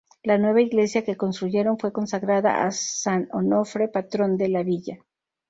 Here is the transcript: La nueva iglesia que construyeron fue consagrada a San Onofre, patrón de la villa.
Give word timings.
La 0.23 0.39
nueva 0.39 0.61
iglesia 0.63 1.03
que 1.05 1.15
construyeron 1.15 1.77
fue 1.77 1.93
consagrada 1.93 2.65
a 2.65 2.71
San 2.71 3.29
Onofre, 3.33 3.87
patrón 3.87 4.35
de 4.35 4.49
la 4.49 4.63
villa. 4.63 4.97